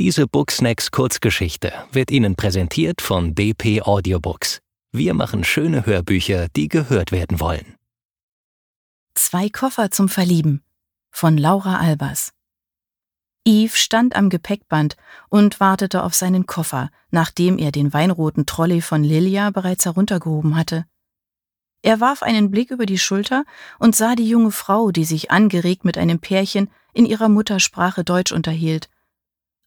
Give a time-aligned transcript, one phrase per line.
[0.00, 4.62] Diese Booksnacks Kurzgeschichte wird Ihnen präsentiert von DP Audiobooks.
[4.92, 7.76] Wir machen schöne Hörbücher, die gehört werden wollen.
[9.14, 10.62] Zwei Koffer zum Verlieben
[11.10, 12.32] von Laura Albers.
[13.46, 14.96] Yves stand am Gepäckband
[15.28, 20.86] und wartete auf seinen Koffer, nachdem er den weinroten Trolley von Lilia bereits heruntergehoben hatte.
[21.82, 23.44] Er warf einen Blick über die Schulter
[23.78, 28.32] und sah die junge Frau, die sich angeregt mit einem Pärchen in ihrer Muttersprache Deutsch
[28.32, 28.88] unterhielt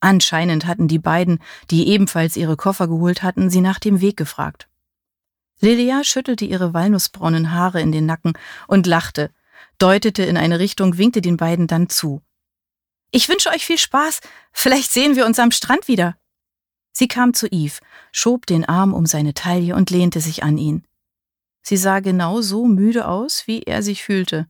[0.03, 1.39] Anscheinend hatten die beiden,
[1.71, 4.67] die ebenfalls ihre Koffer geholt hatten, sie nach dem Weg gefragt.
[5.61, 8.33] Lilia schüttelte ihre walnussbraunen Haare in den Nacken
[8.67, 9.31] und lachte,
[9.77, 12.21] deutete in eine Richtung, winkte den beiden dann zu.
[13.11, 14.19] Ich wünsche euch viel Spaß.
[14.51, 16.17] Vielleicht sehen wir uns am Strand wieder.
[16.91, 17.79] Sie kam zu Yves,
[18.11, 20.85] schob den Arm um seine Taille und lehnte sich an ihn.
[21.61, 24.47] Sie sah genau so müde aus, wie er sich fühlte.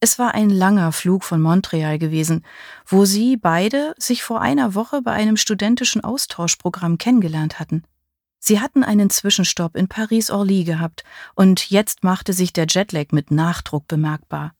[0.00, 2.44] Es war ein langer Flug von Montreal gewesen,
[2.86, 7.82] wo sie beide sich vor einer Woche bei einem studentischen Austauschprogramm kennengelernt hatten.
[8.38, 11.02] Sie hatten einen Zwischenstopp in Paris-Orly gehabt
[11.34, 14.52] und jetzt machte sich der Jetlag mit Nachdruck bemerkbar.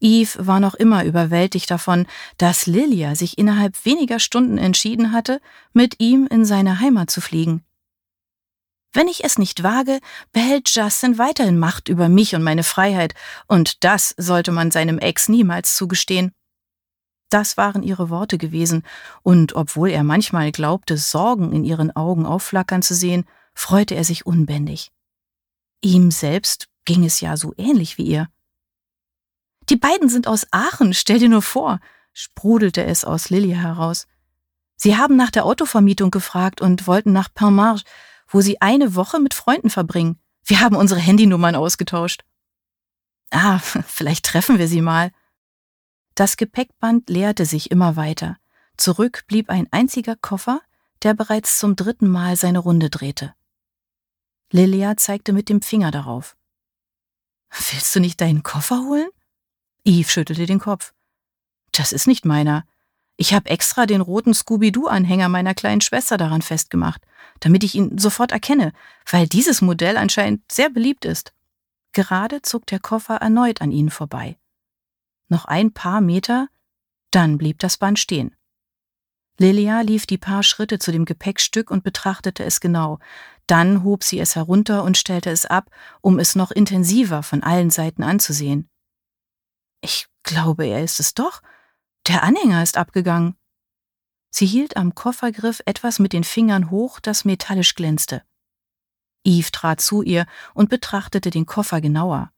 [0.00, 5.40] Yves war noch immer überwältigt davon, dass Lilia sich innerhalb weniger Stunden entschieden hatte,
[5.72, 7.64] mit ihm in seine Heimat zu fliegen.
[8.92, 10.00] Wenn ich es nicht wage,
[10.32, 13.14] behält Justin weiterhin Macht über mich und meine Freiheit,
[13.46, 16.32] und das sollte man seinem Ex niemals zugestehen.
[17.28, 18.84] Das waren ihre Worte gewesen,
[19.22, 24.24] und obwohl er manchmal glaubte, Sorgen in ihren Augen aufflackern zu sehen, freute er sich
[24.24, 24.90] unbändig.
[25.82, 28.28] Ihm selbst ging es ja so ähnlich wie ihr.
[29.68, 31.80] Die beiden sind aus Aachen, stell dir nur vor,
[32.14, 34.06] sprudelte es aus Lilia heraus.
[34.76, 37.82] Sie haben nach der Autovermietung gefragt und wollten nach Pinmarge,
[38.28, 40.20] wo sie eine Woche mit Freunden verbringen.
[40.44, 42.24] Wir haben unsere Handynummern ausgetauscht.
[43.30, 45.10] Ah, vielleicht treffen wir sie mal.
[46.14, 48.36] Das Gepäckband leerte sich immer weiter.
[48.76, 50.60] Zurück blieb ein einziger Koffer,
[51.02, 53.34] der bereits zum dritten Mal seine Runde drehte.
[54.50, 56.36] Lilia zeigte mit dem Finger darauf.
[57.50, 59.08] Willst du nicht deinen Koffer holen?
[59.84, 60.92] Eve schüttelte den Kopf.
[61.72, 62.66] Das ist nicht meiner.
[63.20, 67.02] Ich habe extra den roten Scooby-Doo-Anhänger meiner kleinen Schwester daran festgemacht,
[67.40, 68.72] damit ich ihn sofort erkenne,
[69.10, 71.34] weil dieses Modell anscheinend sehr beliebt ist.
[71.92, 74.38] Gerade zog der Koffer erneut an ihnen vorbei.
[75.28, 76.48] Noch ein paar Meter,
[77.10, 78.36] dann blieb das Band stehen.
[79.36, 83.00] Lilia lief die paar Schritte zu dem Gepäckstück und betrachtete es genau.
[83.48, 87.70] Dann hob sie es herunter und stellte es ab, um es noch intensiver von allen
[87.70, 88.68] Seiten anzusehen.
[89.80, 91.42] Ich glaube, er ist es doch,
[92.08, 93.36] der Anhänger ist abgegangen.
[94.30, 98.22] Sie hielt am Koffergriff etwas mit den Fingern hoch, das metallisch glänzte.
[99.24, 102.30] Eve trat zu ihr und betrachtete den Koffer genauer.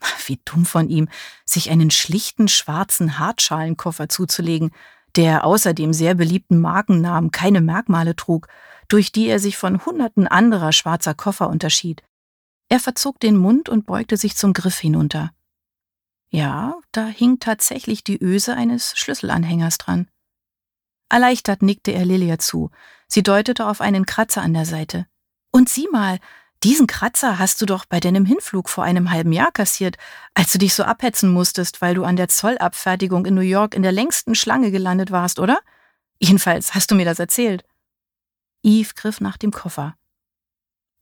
[0.26, 1.08] Wie dumm von ihm,
[1.44, 4.70] sich einen schlichten schwarzen Hartschalenkoffer zuzulegen,
[5.16, 8.48] der außer dem sehr beliebten Markennamen keine Merkmale trug,
[8.88, 12.02] durch die er sich von hunderten anderer schwarzer Koffer unterschied.
[12.68, 15.32] Er verzog den Mund und beugte sich zum Griff hinunter.
[16.30, 20.08] Ja, da hing tatsächlich die Öse eines Schlüsselanhängers dran.
[21.08, 22.70] Erleichtert nickte er Lilia zu.
[23.06, 25.06] Sie deutete auf einen Kratzer an der Seite.
[25.50, 26.18] Und sieh mal,
[26.64, 29.96] diesen Kratzer hast du doch bei deinem Hinflug vor einem halben Jahr kassiert,
[30.34, 33.82] als du dich so abhetzen musstest, weil du an der Zollabfertigung in New York in
[33.82, 35.60] der längsten Schlange gelandet warst, oder?
[36.20, 37.64] Jedenfalls hast du mir das erzählt.
[38.62, 39.96] Eve griff nach dem Koffer.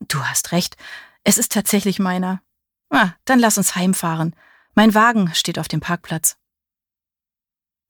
[0.00, 0.76] Du hast recht,
[1.25, 2.43] es ist tatsächlich meiner.
[2.91, 4.37] Ah, dann lass uns heimfahren.
[4.78, 6.37] Mein Wagen steht auf dem Parkplatz.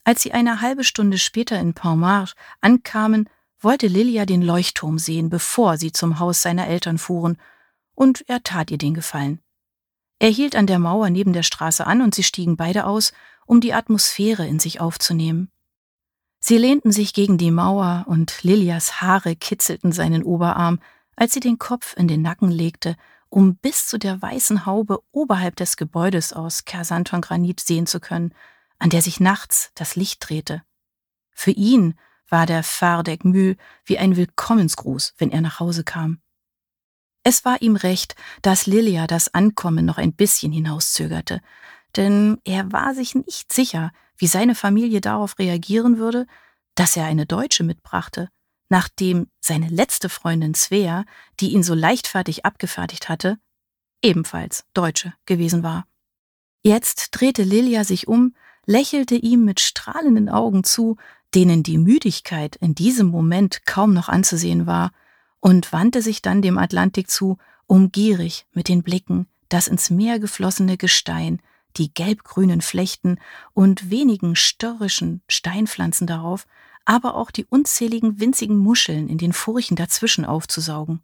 [0.05, 5.79] Als sie eine halbe Stunde später in Pontmartre ankamen, wollte Lilia den Leuchtturm sehen, bevor
[5.79, 7.39] sie zum Haus seiner Eltern fuhren,
[7.97, 9.41] und er tat ihr den Gefallen.
[10.21, 13.13] Er hielt an der Mauer neben der Straße an und sie stiegen beide aus,
[13.47, 15.51] um die Atmosphäre in sich aufzunehmen.
[16.39, 20.79] Sie lehnten sich gegen die Mauer und Lilias Haare kitzelten seinen Oberarm,
[21.17, 22.97] als sie den Kopf in den Nacken legte
[23.29, 28.35] um bis zu der weißen Haube oberhalb des Gebäudes aus Kersanton-Granit sehen zu können,
[28.79, 30.63] an der sich nachts das Licht drehte.
[31.31, 31.95] Für ihn
[32.29, 36.21] war der Fardec Mühl wie ein Willkommensgruß, wenn er nach Hause kam.
[37.23, 41.41] Es war ihm recht, dass Lilia das Ankommen noch ein bisschen hinauszögerte,
[41.97, 46.27] denn er war sich nicht sicher, wie seine Familie darauf reagieren würde,
[46.75, 48.29] dass er eine Deutsche mitbrachte,
[48.69, 51.05] nachdem seine letzte Freundin Svea,
[51.41, 53.39] die ihn so leichtfertig abgefertigt hatte,
[54.03, 55.87] ebenfalls Deutsche gewesen war.
[56.63, 58.35] Jetzt drehte Lilia sich um,
[58.67, 60.97] lächelte ihm mit strahlenden Augen zu,
[61.35, 64.93] denen die Müdigkeit in diesem Moment kaum noch anzusehen war,
[65.41, 70.19] und wandte sich dann dem Atlantik zu, um gierig mit den Blicken das ins Meer
[70.19, 71.41] geflossene Gestein,
[71.77, 73.19] die gelbgrünen Flechten
[73.53, 76.47] und wenigen störrischen Steinpflanzen darauf
[76.87, 81.03] aber auch die unzähligen winzigen Muscheln in den Furchen dazwischen aufzusaugen.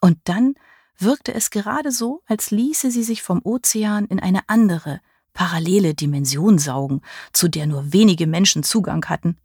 [0.00, 0.54] Und dann
[0.96, 5.00] wirkte es gerade so, als ließe sie sich vom Ozean in eine andere,
[5.32, 7.00] parallele Dimension saugen,
[7.32, 9.36] zu der nur wenige Menschen Zugang hatten.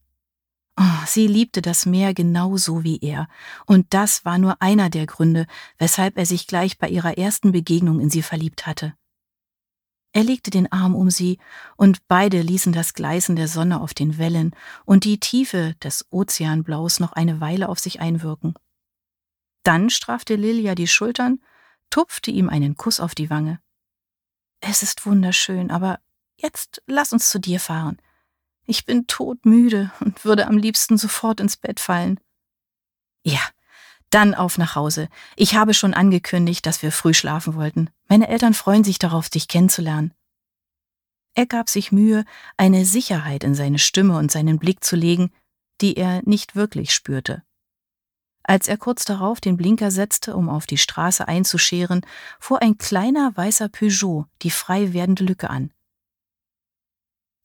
[0.77, 3.29] Oh, sie liebte das Meer genauso wie er,
[3.65, 5.47] und das war nur einer der Gründe,
[5.77, 8.93] weshalb er sich gleich bei ihrer ersten Begegnung in sie verliebt hatte.
[10.15, 11.39] Er legte den Arm um sie,
[11.75, 17.01] und beide ließen das Gleißen der Sonne auf den Wellen und die Tiefe des Ozeanblaus
[17.01, 18.53] noch eine Weile auf sich einwirken.
[19.63, 21.41] Dann strafte Lilia die Schultern,
[21.89, 23.59] tupfte ihm einen Kuss auf die Wange.
[24.61, 25.99] Es ist wunderschön, aber
[26.37, 28.01] jetzt lass uns zu dir fahren.
[28.65, 32.21] Ich bin todmüde und würde am liebsten sofort ins Bett fallen.
[33.25, 33.41] Ja,
[34.09, 35.09] dann auf nach Hause.
[35.35, 37.89] Ich habe schon angekündigt, dass wir früh schlafen wollten.
[38.07, 40.13] Meine Eltern freuen sich darauf, dich kennenzulernen.
[41.35, 42.23] Er gab sich Mühe,
[42.55, 45.31] eine Sicherheit in seine Stimme und seinen Blick zu legen,
[45.81, 47.43] die er nicht wirklich spürte.
[48.43, 52.05] Als er kurz darauf den Blinker setzte, um auf die Straße einzuscheren,
[52.39, 55.73] fuhr ein kleiner weißer Peugeot die frei werdende Lücke an.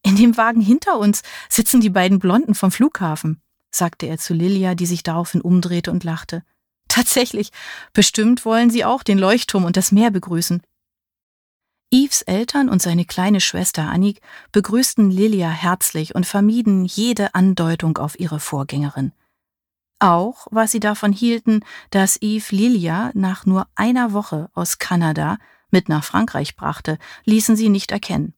[0.02, 4.74] In dem Wagen hinter uns sitzen die beiden Blonden vom Flughafen, sagte er zu Lilia,
[4.74, 6.42] die sich daraufhin umdrehte und lachte.
[6.88, 7.50] Tatsächlich,
[7.92, 10.62] bestimmt wollen sie auch den Leuchtturm und das Meer begrüßen.
[11.92, 14.20] Yves Eltern und seine kleine Schwester Annik
[14.52, 19.12] begrüßten Lilia herzlich und vermieden jede Andeutung auf ihre Vorgängerin.
[19.98, 25.38] Auch was sie davon hielten, dass Yves Lilia nach nur einer Woche aus Kanada
[25.70, 28.34] mit nach Frankreich brachte, ließen sie nicht erkennen.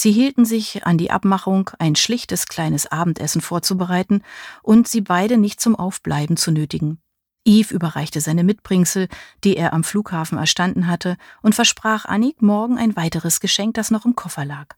[0.00, 4.22] Sie hielten sich an die Abmachung, ein schlichtes kleines Abendessen vorzubereiten
[4.62, 7.02] und sie beide nicht zum Aufbleiben zu nötigen.
[7.44, 9.08] Yves überreichte seine Mitbringsel,
[9.42, 14.04] die er am Flughafen erstanden hatte, und versprach Annik morgen ein weiteres Geschenk, das noch
[14.04, 14.76] im Koffer lag.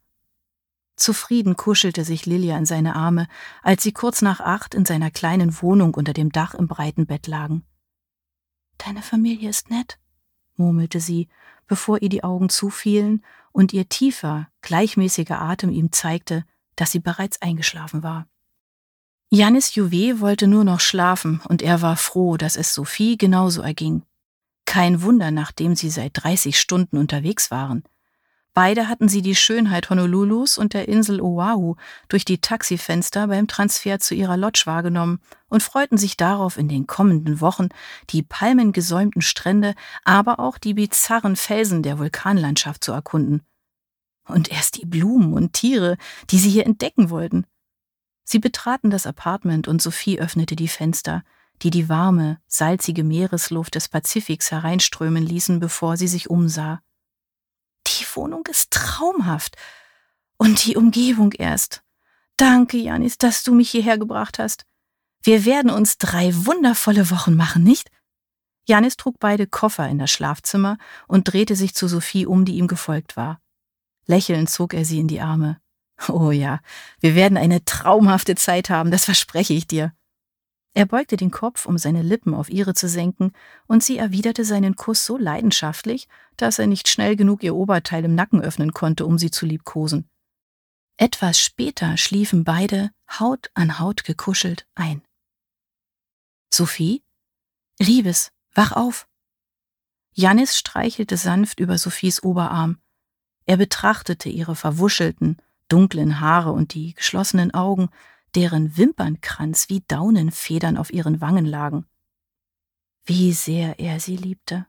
[0.96, 3.28] Zufrieden kuschelte sich Lilia in seine Arme,
[3.62, 7.26] als sie kurz nach acht in seiner kleinen Wohnung unter dem Dach im breiten Bett
[7.26, 7.66] lagen.
[8.78, 9.98] Deine Familie ist nett,
[10.60, 11.28] murmelte sie,
[11.66, 16.44] bevor ihr die Augen zufielen und ihr tiefer, gleichmäßiger Atem ihm zeigte,
[16.76, 18.26] dass sie bereits eingeschlafen war.
[19.30, 24.02] Janis Juvet wollte nur noch schlafen und er war froh, dass es Sophie genauso erging.
[24.66, 27.82] Kein Wunder, nachdem sie seit 30 Stunden unterwegs waren.
[28.62, 31.76] Beide hatten sie die Schönheit Honolulus und der Insel Oahu
[32.10, 36.86] durch die Taxifenster beim Transfer zu ihrer Lodge wahrgenommen und freuten sich darauf, in den
[36.86, 37.70] kommenden Wochen
[38.10, 39.74] die palmengesäumten Strände,
[40.04, 43.40] aber auch die bizarren Felsen der Vulkanlandschaft zu erkunden.
[44.26, 45.96] Und erst die Blumen und Tiere,
[46.28, 47.46] die sie hier entdecken wollten.
[48.24, 51.22] Sie betraten das Apartment und Sophie öffnete die Fenster,
[51.62, 56.82] die die warme, salzige Meeresluft des Pazifiks hereinströmen ließen, bevor sie sich umsah.
[57.86, 59.56] Die Wohnung ist traumhaft.
[60.36, 61.82] Und die Umgebung erst.
[62.36, 64.64] Danke, Janis, dass du mich hierher gebracht hast.
[65.22, 67.90] Wir werden uns drei wundervolle Wochen machen, nicht?
[68.66, 72.68] Janis trug beide Koffer in das Schlafzimmer und drehte sich zu Sophie um, die ihm
[72.68, 73.40] gefolgt war.
[74.06, 75.60] Lächelnd zog er sie in die Arme.
[76.08, 76.60] Oh ja,
[77.00, 79.92] wir werden eine traumhafte Zeit haben, das verspreche ich dir.
[80.72, 83.32] Er beugte den Kopf, um seine Lippen auf ihre zu senken,
[83.66, 86.06] und sie erwiderte seinen Kuss so leidenschaftlich,
[86.36, 90.08] dass er nicht schnell genug ihr Oberteil im Nacken öffnen konnte, um sie zu liebkosen.
[90.96, 95.02] Etwas später schliefen beide, Haut an Haut gekuschelt, ein.
[96.52, 97.02] Sophie?
[97.78, 99.08] Liebes, wach auf!
[100.12, 102.78] Jannis streichelte sanft über Sophies Oberarm.
[103.46, 107.88] Er betrachtete ihre verwuschelten, dunklen Haare und die geschlossenen Augen,
[108.34, 111.86] deren Wimpernkranz wie Daunenfedern auf ihren Wangen lagen.
[113.04, 114.66] Wie sehr er sie liebte.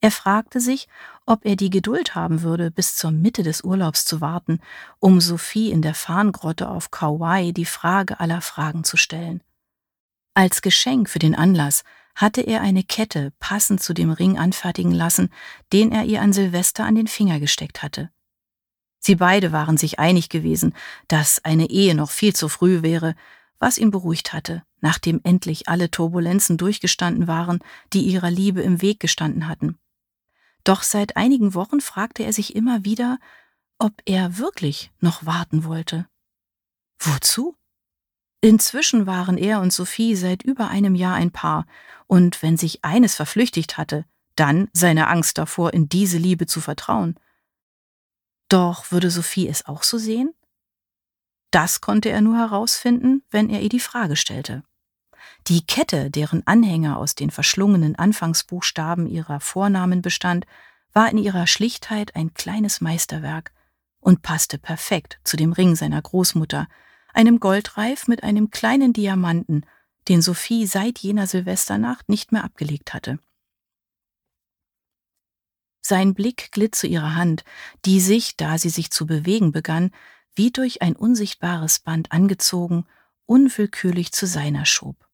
[0.00, 0.86] Er fragte sich,
[1.26, 4.60] ob er die Geduld haben würde, bis zur Mitte des Urlaubs zu warten,
[5.00, 9.42] um Sophie in der Farngrotte auf Kauai die Frage aller Fragen zu stellen.
[10.34, 11.82] Als Geschenk für den Anlass
[12.14, 15.30] hatte er eine Kette passend zu dem Ring anfertigen lassen,
[15.72, 18.10] den er ihr an Silvester an den Finger gesteckt hatte.
[18.98, 20.74] Sie beide waren sich einig gewesen,
[21.06, 23.14] dass eine Ehe noch viel zu früh wäre,
[23.58, 27.60] was ihn beruhigt hatte, nachdem endlich alle Turbulenzen durchgestanden waren,
[27.92, 29.78] die ihrer Liebe im Weg gestanden hatten.
[30.64, 33.18] Doch seit einigen Wochen fragte er sich immer wieder,
[33.78, 36.06] ob er wirklich noch warten wollte.
[36.98, 37.56] Wozu?
[38.40, 41.66] Inzwischen waren er und Sophie seit über einem Jahr ein Paar,
[42.06, 44.04] und wenn sich eines verflüchtigt hatte,
[44.36, 47.18] dann seine Angst davor, in diese Liebe zu vertrauen.
[48.48, 50.34] Doch würde Sophie es auch so sehen?
[51.50, 54.62] Das konnte er nur herausfinden, wenn er ihr die Frage stellte.
[55.46, 60.46] Die Kette, deren Anhänger aus den verschlungenen Anfangsbuchstaben ihrer Vornamen bestand,
[60.92, 63.52] war in ihrer Schlichtheit ein kleines Meisterwerk
[64.00, 66.68] und passte perfekt zu dem Ring seiner Großmutter,
[67.12, 69.64] einem Goldreif mit einem kleinen Diamanten,
[70.08, 73.18] den Sophie seit jener Silvesternacht nicht mehr abgelegt hatte.
[75.88, 77.44] Sein Blick glitt zu ihrer Hand,
[77.86, 79.90] die sich, da sie sich zu bewegen begann,
[80.34, 82.84] wie durch ein unsichtbares Band angezogen,
[83.24, 85.08] unwillkürlich zu seiner schob.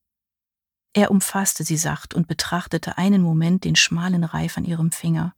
[0.92, 5.36] Er umfasste sie sacht und betrachtete einen Moment den schmalen Reif an ihrem Finger.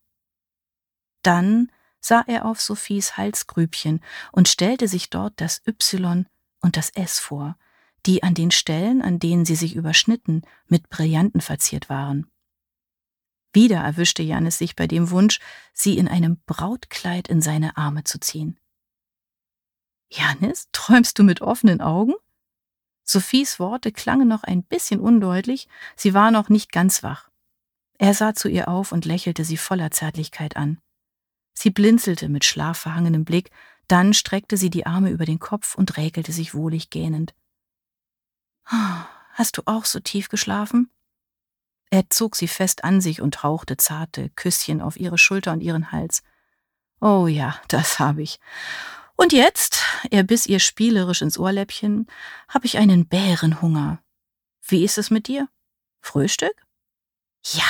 [1.21, 4.01] Dann sah er auf Sophies Halsgrübchen
[4.33, 6.25] und stellte sich dort das Y
[6.63, 7.59] und das S vor,
[8.07, 12.27] die an den Stellen, an denen sie sich überschnitten, mit Brillanten verziert waren.
[13.57, 15.41] Wieder erwischte Janis sich bei dem Wunsch,
[15.73, 18.61] sie in einem Brautkleid in seine Arme zu ziehen.
[20.11, 22.13] Janis, träumst du mit offenen Augen?
[23.03, 27.31] Sophies Worte klangen noch ein bisschen undeutlich, sie war noch nicht ganz wach.
[27.97, 30.79] Er sah zu ihr auf und lächelte sie voller Zärtlichkeit an.
[31.55, 33.51] Sie blinzelte mit schlafverhangenem Blick,
[33.89, 37.35] dann streckte sie die Arme über den Kopf und räkelte sich wohlig gähnend.
[38.67, 40.91] Hast du auch so tief geschlafen?
[41.91, 45.93] Er zog sie fest an sich und hauchte zarte Küsschen auf ihre Schulter und ihren
[45.93, 46.23] Hals.
[47.01, 48.41] Oh ja, das habe ich.
[49.17, 52.07] Und jetzt, er biss ihr spielerisch ins Ohrläppchen,
[52.49, 54.03] habe ich einen Bärenhunger.
[54.63, 55.49] Wie ist es mit dir?
[56.01, 56.67] Frühstück?
[57.45, 57.65] Ja,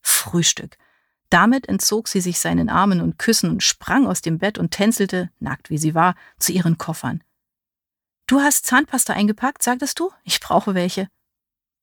[0.00, 0.76] Frühstück.
[1.30, 5.30] Damit entzog sie sich seinen Armen und Küssen und sprang aus dem Bett und tänzelte,
[5.40, 7.24] nackt wie sie war, zu ihren Koffern.
[8.26, 10.12] Du hast Zahnpasta eingepackt, sagtest du?
[10.24, 11.08] Ich brauche welche.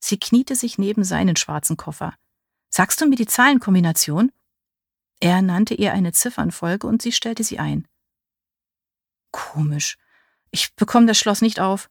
[0.06, 2.14] Sie kniete sich neben seinen schwarzen Koffer.
[2.68, 4.34] Sagst du mir die Zahlenkombination?
[5.22, 7.88] Er nannte ihr eine Ziffernfolge und sie stellte sie ein.
[9.32, 9.98] Komisch.
[10.52, 11.90] Ich bekomme das Schloss nicht auf.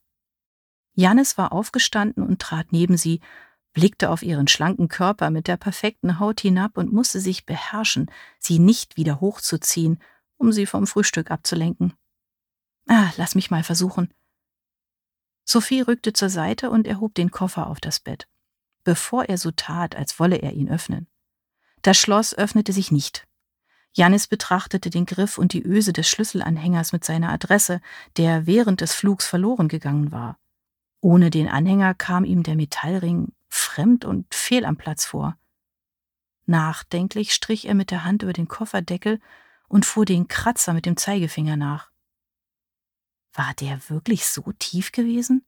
[0.92, 3.21] Jannis war aufgestanden und trat neben sie,
[3.73, 8.59] blickte auf ihren schlanken Körper mit der perfekten Haut hinab und musste sich beherrschen, sie
[8.59, 10.02] nicht wieder hochzuziehen,
[10.37, 11.95] um sie vom Frühstück abzulenken.
[12.88, 14.12] Ah, lass mich mal versuchen.
[15.45, 18.29] Sophie rückte zur Seite und erhob den Koffer auf das Bett,
[18.85, 21.09] bevor er so tat, als wolle er ihn öffnen.
[21.83, 23.27] Das Schloss öffnete sich nicht.
[23.95, 27.81] Janis betrachtete den Griff und die Öse des Schlüsselanhängers mit seiner Adresse,
[28.17, 30.39] der während des Flugs verloren gegangen war.
[31.01, 35.37] Ohne den Anhänger kam ihm der Metallring fremd und fehl am Platz vor.
[36.47, 39.21] Nachdenklich strich er mit der Hand über den Kofferdeckel
[39.69, 41.92] und fuhr den Kratzer mit dem Zeigefinger nach.
[43.35, 45.45] War der wirklich so tief gewesen?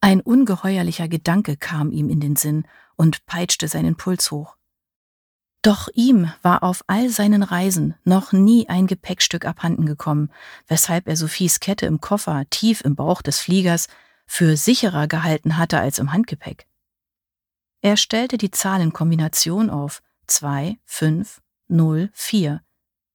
[0.00, 4.56] Ein ungeheuerlicher Gedanke kam ihm in den Sinn und peitschte seinen Puls hoch.
[5.62, 10.30] Doch ihm war auf all seinen Reisen noch nie ein Gepäckstück abhanden gekommen,
[10.66, 13.86] weshalb er Sophies Kette im Koffer tief im Bauch des Fliegers
[14.26, 16.66] für sicherer gehalten hatte als im Handgepäck.
[17.80, 22.60] Er stellte die Zahlenkombination auf 2, 5, 0, 4,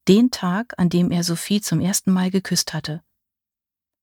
[0.08, 3.04] den Tag, an dem er Sophie zum ersten Mal geküsst hatte.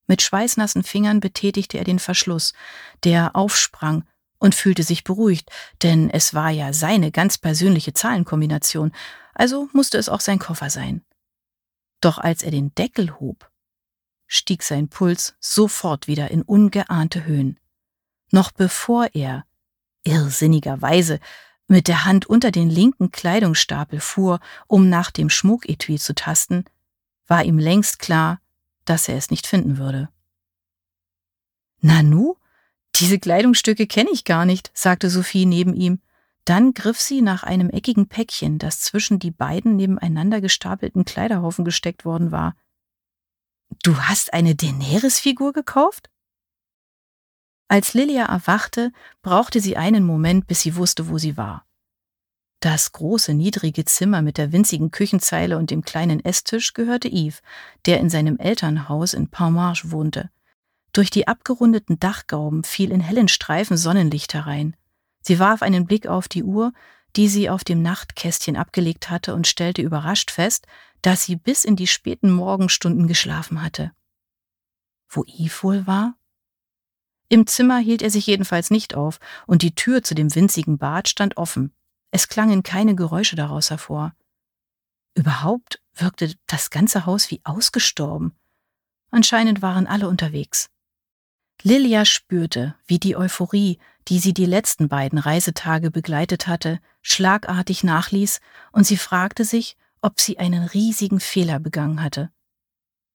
[0.06, 2.52] Mit schweißnassen Fingern betätigte er den Verschluss,
[3.04, 4.04] der aufsprang
[4.38, 5.50] und fühlte sich beruhigt,
[5.82, 8.92] denn es war ja seine ganz persönliche Zahlenkombination,
[9.34, 11.02] also musste es auch sein Koffer sein.
[12.00, 13.50] Doch als er den Deckel hob,
[14.26, 17.58] stieg sein Puls sofort wieder in ungeahnte Höhen.
[18.30, 19.46] Noch bevor er,
[20.02, 21.20] irrsinnigerweise,
[21.66, 26.64] mit der Hand unter den linken Kleidungsstapel fuhr, um nach dem Schmucketui zu tasten,
[27.26, 28.40] war ihm längst klar,
[28.84, 30.08] dass er es nicht finden würde.
[31.80, 32.36] Nanu?
[32.96, 36.00] Diese Kleidungsstücke kenne ich gar nicht, sagte Sophie neben ihm.
[36.44, 42.04] Dann griff sie nach einem eckigen Päckchen, das zwischen die beiden nebeneinander gestapelten Kleiderhaufen gesteckt
[42.04, 42.54] worden war.
[43.82, 46.10] Du hast eine Daenerys-Figur gekauft?
[47.68, 51.66] Als Lilia erwachte, brauchte sie einen Moment, bis sie wusste, wo sie war.
[52.64, 57.42] Das große, niedrige Zimmer mit der winzigen Küchenzeile und dem kleinen Esstisch gehörte Yves,
[57.84, 60.30] der in seinem Elternhaus in Pontmarche wohnte.
[60.94, 64.76] Durch die abgerundeten Dachgauben fiel in hellen Streifen Sonnenlicht herein.
[65.20, 66.72] Sie warf einen Blick auf die Uhr,
[67.16, 70.66] die sie auf dem Nachtkästchen abgelegt hatte und stellte überrascht fest,
[71.02, 73.92] dass sie bis in die späten Morgenstunden geschlafen hatte.
[75.10, 76.16] Wo Yves wohl war?
[77.28, 81.10] Im Zimmer hielt er sich jedenfalls nicht auf, und die Tür zu dem winzigen Bad
[81.10, 81.74] stand offen.
[82.16, 84.14] Es klangen keine Geräusche daraus hervor.
[85.16, 88.36] Überhaupt wirkte das ganze Haus wie ausgestorben.
[89.10, 90.70] Anscheinend waren alle unterwegs.
[91.62, 98.38] Lilia spürte, wie die Euphorie, die sie die letzten beiden Reisetage begleitet hatte, schlagartig nachließ,
[98.70, 102.30] und sie fragte sich, ob sie einen riesigen Fehler begangen hatte.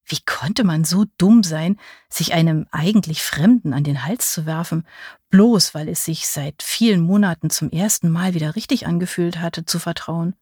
[0.09, 4.87] Wie konnte man so dumm sein, sich einem eigentlich Fremden an den Hals zu werfen,
[5.29, 9.77] bloß weil es sich seit vielen Monaten zum ersten Mal wieder richtig angefühlt hatte, zu
[9.77, 10.35] vertrauen?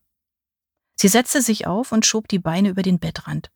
[0.96, 3.52] Sie setzte sich auf und schob die Beine über den Bettrand.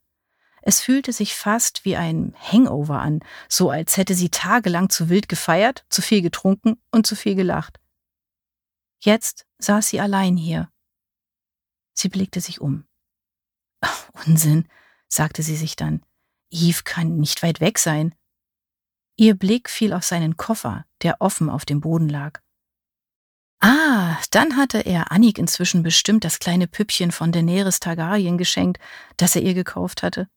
[0.62, 5.30] Es fühlte sich fast wie ein Hangover an, so als hätte sie tagelang zu wild
[5.30, 7.80] gefeiert, zu viel getrunken und zu viel gelacht.
[9.00, 10.70] Jetzt saß sie allein hier.
[11.94, 12.86] Sie blickte sich um.
[13.80, 14.68] Ach, Unsinn,
[15.12, 16.02] sagte sie sich dann.
[16.50, 18.16] Eve kann nicht weit weg sein.
[19.18, 22.42] Ihr Blick fiel auf seinen Koffer, der offen auf dem Boden lag.
[23.60, 28.82] Ah, dann hatte er Annik inzwischen bestimmt das kleine Püppchen von Daenerys Targaryen geschenkt,
[29.18, 30.28] das er ihr gekauft hatte.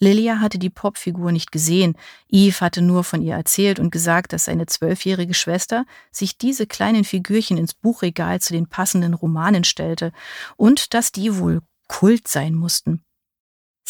[0.00, 1.96] Lilia hatte die Popfigur nicht gesehen.
[2.28, 7.04] Eve hatte nur von ihr erzählt und gesagt, dass seine zwölfjährige Schwester sich diese kleinen
[7.04, 10.12] Figürchen ins Buchregal zu den passenden Romanen stellte
[10.56, 13.04] und dass die wohl Kult sein mussten.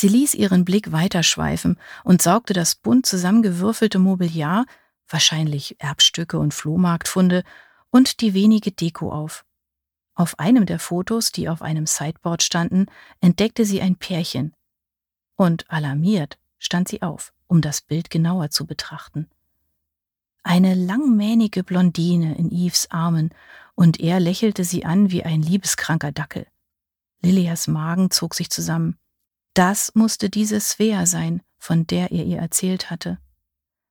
[0.00, 4.64] Sie ließ ihren Blick weiterschweifen und saugte das bunt zusammengewürfelte Mobiliar,
[5.08, 7.42] wahrscheinlich Erbstücke und Flohmarktfunde,
[7.90, 9.44] und die wenige Deko auf.
[10.14, 12.86] Auf einem der Fotos, die auf einem Sideboard standen,
[13.20, 14.54] entdeckte sie ein Pärchen,
[15.34, 19.28] und alarmiert stand sie auf, um das Bild genauer zu betrachten.
[20.44, 23.30] Eine langmähnige Blondine in Eves Armen,
[23.74, 26.46] und er lächelte sie an wie ein liebeskranker Dackel.
[27.20, 28.96] Lilias Magen zog sich zusammen.
[29.54, 33.18] Das musste diese Svea sein, von der er ihr erzählt hatte.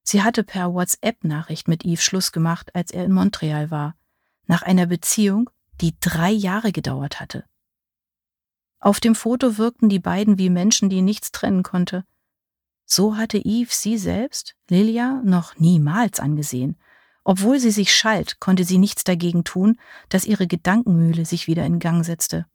[0.03, 3.95] Sie hatte per WhatsApp-Nachricht mit Yves Schluss gemacht, als er in Montreal war,
[4.45, 5.49] nach einer Beziehung,
[5.81, 7.43] die drei Jahre gedauert hatte.
[8.79, 12.05] Auf dem Foto wirkten die beiden wie Menschen, die nichts trennen konnte.
[12.85, 16.77] So hatte Yves sie selbst, Lilia, noch niemals angesehen.
[17.25, 21.79] Obwohl sie sich schalt, konnte sie nichts dagegen tun, dass ihre Gedankenmühle sich wieder in
[21.79, 22.45] Gang setzte.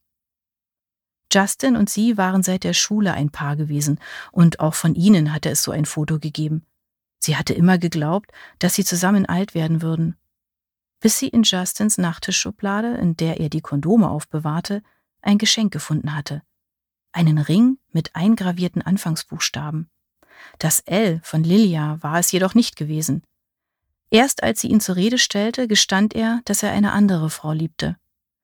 [1.33, 3.99] Justin und sie waren seit der Schule ein Paar gewesen,
[4.31, 6.67] und auch von ihnen hatte es so ein Foto gegeben.
[7.19, 10.17] Sie hatte immer geglaubt, dass sie zusammen alt werden würden.
[11.01, 14.83] Bis sie in Justins Nachttischschublade, in der er die Kondome aufbewahrte,
[15.21, 16.43] ein Geschenk gefunden hatte.
[17.13, 19.89] Einen Ring mit eingravierten Anfangsbuchstaben.
[20.59, 23.23] Das L von Lilia war es jedoch nicht gewesen.
[24.11, 27.97] Erst als sie ihn zur Rede stellte, gestand er, dass er eine andere Frau liebte.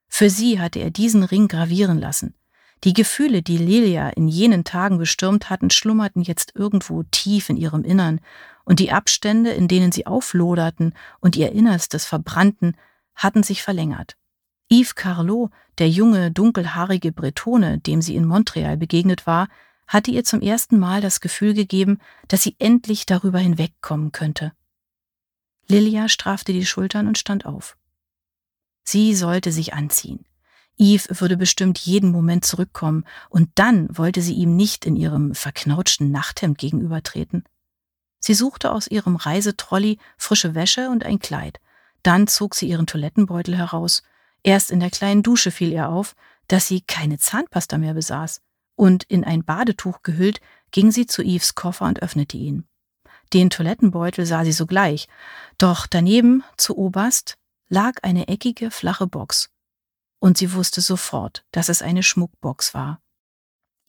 [0.08, 2.34] Für sie hatte er diesen Ring gravieren lassen.
[2.84, 7.84] Die Gefühle, die Lilia in jenen Tagen bestürmt hatten, schlummerten jetzt irgendwo tief in ihrem
[7.84, 8.20] Innern,
[8.64, 12.76] und die Abstände, in denen sie aufloderten und ihr Innerstes verbrannten,
[13.14, 14.16] hatten sich verlängert.
[14.70, 19.48] Yves Carlot, der junge, dunkelhaarige Bretone, dem sie in Montreal begegnet war,
[19.86, 24.52] hatte ihr zum ersten Mal das Gefühl gegeben, dass sie endlich darüber hinwegkommen könnte.
[25.66, 27.76] Lilia strafte die Schultern und stand auf.
[28.84, 30.24] Sie sollte sich anziehen.
[30.78, 36.10] Yves würde bestimmt jeden Moment zurückkommen, und dann wollte sie ihm nicht in ihrem verknautschten
[36.10, 37.44] Nachthemd gegenübertreten.
[38.20, 41.60] Sie suchte aus ihrem Reisetrolley frische Wäsche und ein Kleid.
[42.02, 44.02] Dann zog sie ihren Toilettenbeutel heraus
[44.42, 46.14] Erst in der kleinen Dusche fiel ihr auf,
[46.46, 48.40] dass sie keine Zahnpasta mehr besaß,
[48.76, 52.66] und in ein Badetuch gehüllt ging sie zu Eves Koffer und öffnete ihn.
[53.34, 55.08] Den Toilettenbeutel sah sie sogleich,
[55.58, 57.36] doch daneben, zu oberst,
[57.68, 59.50] lag eine eckige, flache Box.
[60.20, 63.00] Und sie wusste sofort, dass es eine Schmuckbox war.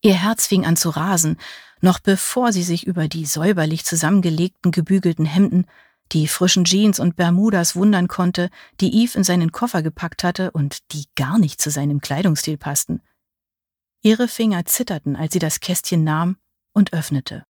[0.02, 1.38] Ihr Herz fing an zu rasen,
[1.82, 5.66] noch bevor sie sich über die säuberlich zusammengelegten, gebügelten Hemden
[6.12, 8.50] die frischen Jeans und Bermudas wundern konnte,
[8.82, 13.02] die Eve in seinen Koffer gepackt hatte und die gar nicht zu seinem Kleidungsstil passten.
[14.02, 16.38] Ihre Finger zitterten, als sie das Kästchen nahm
[16.74, 17.44] und öffnete.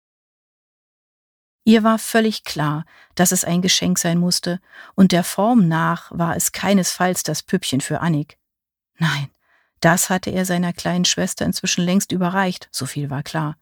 [1.64, 4.60] Ihr war völlig klar, dass es ein Geschenk sein musste,
[4.94, 8.38] und der Form nach war es keinesfalls das Püppchen für Annik.
[9.00, 9.30] Nein,
[9.80, 13.56] das hatte er seiner kleinen Schwester inzwischen längst überreicht, so viel war klar.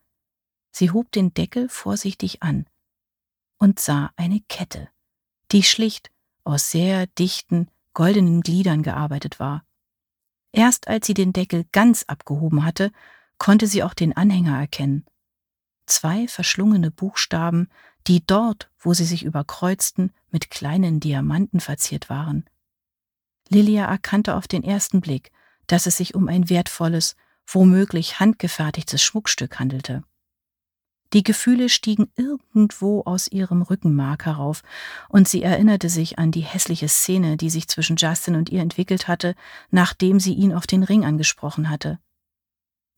[0.73, 2.67] Sie hob den Deckel vorsichtig an
[3.57, 4.89] und sah eine Kette,
[5.53, 6.11] die schlicht
[6.43, 9.65] aus sehr dichten, goldenen Gliedern gearbeitet war.
[10.51, 12.91] Erst als sie den Deckel ganz abgehoben hatte,
[13.39, 15.05] konnte sie auch den Anhänger erkennen.
[15.87, 17.69] Zwei verschlungene Buchstaben,
[18.09, 22.49] die dort, wo sie sich überkreuzten, mit kleinen Diamanten verziert waren.
[23.49, 25.31] Lilia erkannte auf den ersten Blick,
[25.67, 30.03] dass es sich um ein wertvolles, womöglich handgefertigtes Schmuckstück handelte.
[31.15, 34.63] Die Gefühle stiegen irgendwo aus ihrem Rückenmark herauf,
[35.09, 39.09] und sie erinnerte sich an die hässliche Szene, die sich zwischen Justin und ihr entwickelt
[39.09, 39.35] hatte,
[39.71, 41.99] nachdem sie ihn auf den Ring angesprochen hatte.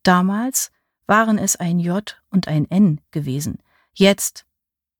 [0.03, 0.71] Damals
[1.07, 3.59] waren es ein J und ein N gewesen,
[3.93, 4.45] jetzt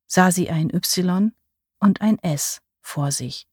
[0.06, 1.32] sah sie ein Y
[1.78, 3.46] und ein S vor sich.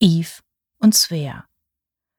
[0.00, 0.42] Eve
[0.84, 1.46] und Svea.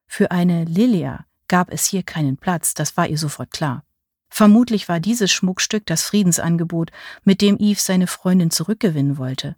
[0.07, 3.85] Für eine Lilia gab es hier keinen Platz, das war ihr sofort klar.
[4.27, 6.91] Vermutlich war dieses Schmuckstück das Friedensangebot,
[7.23, 9.55] mit dem Yves seine Freundin zurückgewinnen wollte.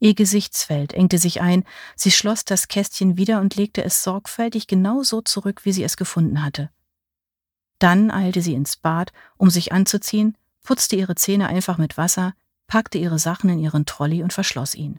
[0.00, 5.04] Ihr Gesichtsfeld engte sich ein, sie schloss das Kästchen wieder und legte es sorgfältig genau
[5.04, 6.70] so zurück, wie sie es gefunden hatte.
[7.78, 12.34] Dann eilte sie ins Bad, um sich anzuziehen, putzte ihre Zähne einfach mit Wasser,
[12.66, 14.98] packte ihre Sachen in ihren Trolley und verschloss ihn.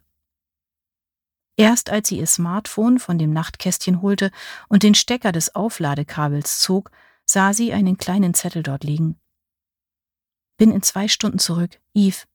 [1.61, 4.31] Erst als sie ihr Smartphone von dem Nachtkästchen holte
[4.67, 6.89] und den Stecker des Aufladekabels zog,
[7.23, 9.19] sah sie einen kleinen Zettel dort liegen.
[10.57, 12.25] Bin in zwei Stunden zurück, Eve.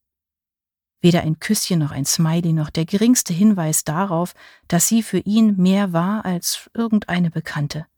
[1.01, 4.33] Weder ein Küsschen noch ein Smiley noch der geringste Hinweis darauf,
[4.69, 7.89] dass sie für ihn mehr war als irgendeine Bekannte.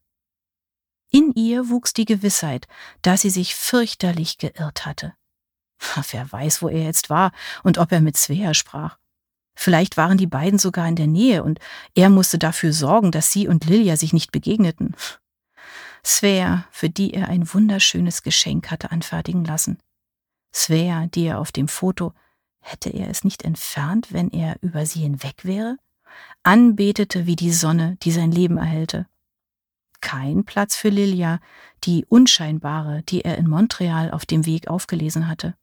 [1.10, 2.68] In ihr wuchs die Gewissheit,
[3.02, 5.12] dass sie sich fürchterlich geirrt hatte.
[6.10, 7.32] Wer weiß, wo er jetzt war
[7.64, 8.96] und ob er mit Svea sprach.
[9.58, 11.58] Vielleicht waren die beiden sogar in der Nähe und
[11.94, 14.94] er musste dafür sorgen, dass sie und Lilia sich nicht begegneten.
[16.04, 19.78] Svea, für die er ein wunderschönes Geschenk hatte anfertigen lassen.
[20.54, 22.12] Svea, die er auf dem Foto,
[22.60, 25.76] hätte er es nicht entfernt, wenn er über sie hinweg wäre?
[26.42, 29.06] Anbetete wie die Sonne, die sein Leben erhellte
[30.00, 31.40] kein Platz für Lilia,
[31.84, 35.54] die unscheinbare, die er in Montreal auf dem Weg aufgelesen hatte.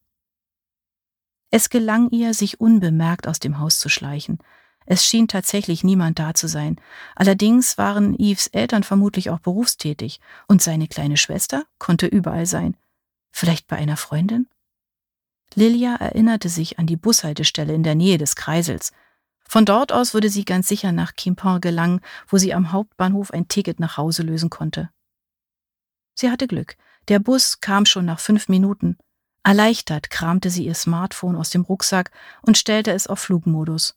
[1.51, 4.39] Es gelang ihr, sich unbemerkt aus dem Haus zu schleichen.
[4.86, 6.79] Es schien tatsächlich niemand da zu sein.
[7.15, 12.77] Allerdings waren Yves Eltern vermutlich auch berufstätig und seine kleine Schwester konnte überall sein.
[13.31, 14.47] Vielleicht bei einer Freundin?
[15.53, 18.91] Lilia erinnerte sich an die Bushaltestelle in der Nähe des Kreisels.
[19.47, 23.47] Von dort aus würde sie ganz sicher nach Quimpin gelangen, wo sie am Hauptbahnhof ein
[23.47, 24.89] Ticket nach Hause lösen konnte.
[26.13, 26.77] Sie hatte Glück.
[27.08, 28.97] Der Bus kam schon nach fünf Minuten.
[29.45, 32.10] Erleichtert kramte sie ihr Smartphone aus dem Rucksack
[32.41, 33.95] und stellte es auf Flugmodus.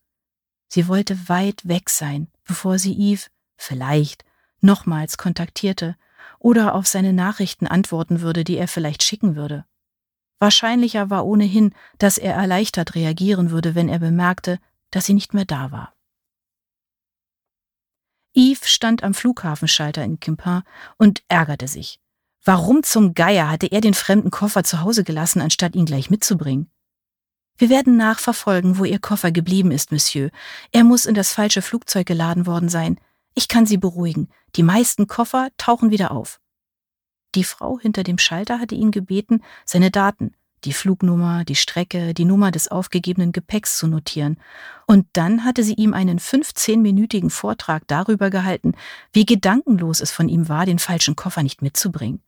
[0.69, 4.27] Sie wollte weit weg sein, bevor sie Eve, vielleicht,
[4.61, 5.97] nochmals kontaktierte
[6.39, 9.65] oder auf seine Nachrichten antworten würde, die er vielleicht schicken würde.
[10.39, 15.47] Wahrscheinlicher war ohnehin, dass er erleichtert reagieren würde, wenn er bemerkte, dass sie nicht mehr
[15.47, 15.95] da war.
[18.37, 20.63] Yves stand am Flughafenschalter in Quimper
[20.99, 22.01] und ärgerte sich.
[22.49, 26.71] Warum zum Geier hatte er den fremden Koffer zu Hause gelassen, anstatt ihn gleich mitzubringen?
[27.59, 30.31] Wir werden nachverfolgen, wo Ihr Koffer geblieben ist, Monsieur.
[30.73, 32.99] Er muss in das falsche Flugzeug geladen worden sein.
[33.35, 34.31] Ich kann Sie beruhigen.
[34.57, 36.41] Die meisten Koffer tauchen wieder auf.
[37.35, 40.33] Die Frau hinter dem Schalter hatte ihn gebeten, seine Daten,
[40.65, 44.41] die Flugnummer, die Strecke, die Nummer des aufgegebenen Gepäcks zu notieren.
[44.87, 48.73] Und dann hatte sie ihm einen 15-minütigen Vortrag darüber gehalten,
[49.13, 52.23] wie gedankenlos es von ihm war, den falschen Koffer nicht mitzubringen.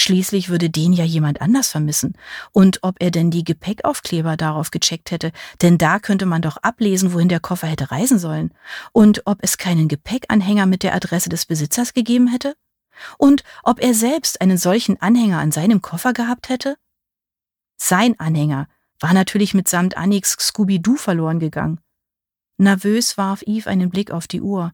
[0.00, 2.14] Schließlich würde den ja jemand anders vermissen.
[2.52, 7.12] Und ob er denn die Gepäckaufkleber darauf gecheckt hätte, denn da könnte man doch ablesen,
[7.12, 8.54] wohin der Koffer hätte reisen sollen.
[8.92, 12.56] Und ob es keinen Gepäckanhänger mit der Adresse des Besitzers gegeben hätte?
[13.18, 16.76] Und ob er selbst einen solchen Anhänger an seinem Koffer gehabt hätte?
[17.76, 18.68] Sein Anhänger
[19.00, 21.78] war natürlich mitsamt Anniks Scooby-Doo verloren gegangen.
[22.56, 24.72] Nervös warf Eve einen Blick auf die Uhr.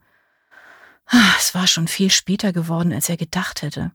[1.06, 3.90] Ah, es war schon viel später geworden, als er gedacht hätte.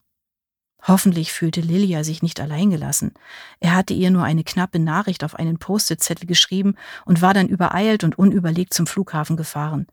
[0.87, 3.13] Hoffentlich fühlte Lilia sich nicht alleingelassen.
[3.59, 8.03] Er hatte ihr nur eine knappe Nachricht auf einen Post-it-Zettel geschrieben und war dann übereilt
[8.03, 9.87] und unüberlegt zum Flughafen gefahren.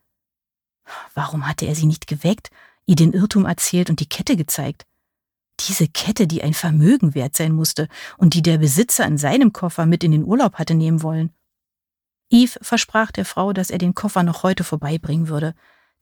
[1.13, 2.49] Warum hatte er sie nicht geweckt,
[2.85, 4.87] ihr den Irrtum erzählt und die Kette gezeigt?
[5.67, 9.85] Diese Kette, die ein Vermögen wert sein musste und die der Besitzer in seinem Koffer
[9.85, 11.33] mit in den Urlaub hatte nehmen wollen.
[12.31, 15.53] Eve versprach der Frau, dass er den Koffer noch heute vorbeibringen würde.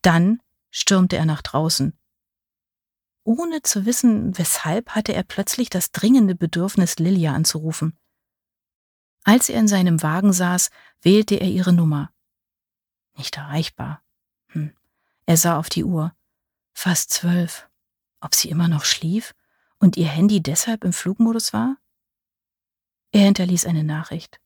[0.02, 1.96] Dann stürmte er nach draußen.
[3.27, 7.99] Ohne zu wissen, weshalb, hatte er plötzlich das dringende Bedürfnis, Lilia anzurufen.
[9.25, 10.69] Als er in seinem Wagen saß,
[11.01, 12.09] wählte er ihre Nummer.
[13.17, 14.01] Nicht erreichbar.
[14.51, 14.73] Hm.
[15.25, 16.15] Er sah auf die Uhr.
[16.73, 17.69] Fast zwölf.
[18.21, 19.35] Ob sie immer noch schlief?
[19.79, 21.77] und ihr Handy deshalb im Flugmodus war?
[23.11, 24.39] Er hinterließ eine Nachricht.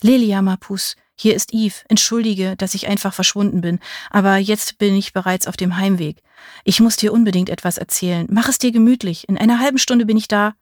[0.00, 1.74] Lelia Mapus, hier ist Eve.
[1.88, 6.22] Entschuldige, dass ich einfach verschwunden bin, aber jetzt bin ich bereits auf dem Heimweg.
[6.64, 8.26] Ich muss dir unbedingt etwas erzählen.
[8.30, 9.28] Mach es dir gemütlich.
[9.28, 10.54] In einer halben Stunde bin ich da.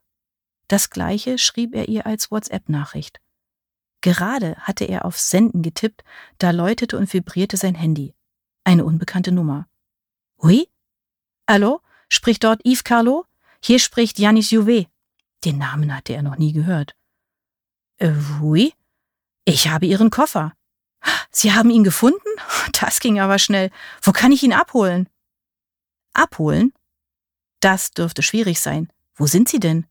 [0.68, 3.20] Das gleiche schrieb er ihr als WhatsApp-Nachricht.
[4.00, 6.04] Gerade hatte er auf Senden getippt,
[6.38, 8.14] da läutete und vibrierte sein Handy.
[8.62, 9.66] Eine unbekannte Nummer.
[10.40, 10.68] Hui?
[11.48, 11.80] Hallo?
[12.08, 13.24] Spricht dort Yves Carlo?
[13.62, 14.86] Hier spricht Janis Juve.
[15.44, 16.94] Den Namen hatte er noch nie gehört.
[17.96, 18.74] Äh, oui?
[19.44, 20.52] Ich habe Ihren Koffer.
[21.30, 22.18] Sie haben ihn gefunden?
[22.80, 23.70] Das ging aber schnell.
[24.02, 25.08] Wo kann ich ihn abholen?
[26.12, 26.72] Abholen?
[27.60, 28.88] Das dürfte schwierig sein.
[29.14, 29.86] Wo sind Sie denn?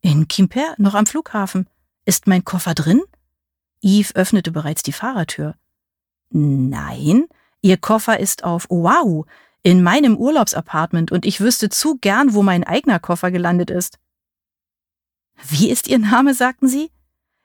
[0.00, 1.68] In Quimper, noch am Flughafen.
[2.04, 3.02] Ist mein Koffer drin?
[3.82, 5.54] Yves öffnete bereits die Fahrertür.
[6.30, 7.26] Nein,
[7.62, 9.24] Ihr Koffer ist auf Oahu,
[9.62, 13.98] in meinem Urlaubsapartment und ich wüsste zu gern, wo mein eigener Koffer gelandet ist.
[15.48, 16.90] Wie ist Ihr Name, sagten Sie?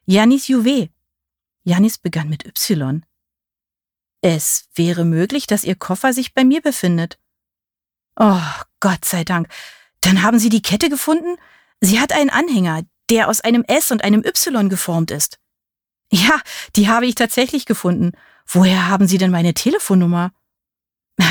[0.06, 0.90] Janis Juve.
[1.66, 3.04] Janis begann mit Y.
[4.22, 7.20] Es wäre möglich, dass Ihr Koffer sich bei mir befindet.
[8.16, 8.40] Oh,
[8.80, 9.50] Gott sei Dank.
[10.02, 11.36] Dann haben Sie die Kette gefunden?
[11.82, 12.84] Sie hat einen Anhänger.
[13.12, 15.38] der aus einem S und einem Y geformt ist.
[16.12, 16.40] Ja,
[16.76, 18.14] die habe ich tatsächlich gefunden.
[18.48, 20.32] Woher haben Sie denn meine Telefonnummer?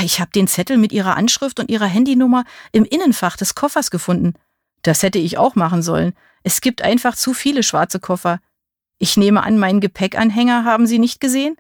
[0.05, 4.35] Ich habe den Zettel mit Ihrer Anschrift und Ihrer Handynummer im Innenfach des Koffers gefunden.
[4.83, 6.14] Das hätte ich auch machen sollen.
[6.44, 8.40] Es gibt einfach zu viele schwarze Koffer.
[9.04, 11.58] Ich nehme an, meinen Gepäckanhänger haben Sie nicht gesehen?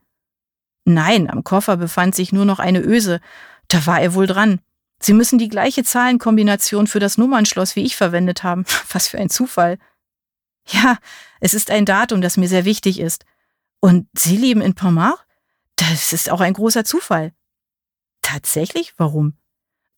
[0.86, 3.20] Nein, am Koffer befand sich nur noch eine Öse.
[3.68, 4.60] Da war er wohl dran.
[4.98, 8.64] Sie müssen die gleiche Zahlenkombination für das Nummernschloss wie ich verwendet haben.
[8.90, 9.78] Was für ein Zufall.
[10.68, 10.96] Ja,
[11.38, 13.26] es ist ein Datum, das mir sehr wichtig ist.
[13.78, 15.22] Und Sie leben in Pontmartre?
[15.76, 17.34] Das ist auch ein großer Zufall.
[18.22, 18.94] Tatsächlich?
[18.96, 19.34] Warum?